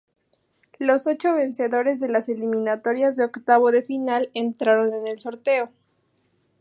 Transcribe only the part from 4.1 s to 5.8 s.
entraron en el sorteo.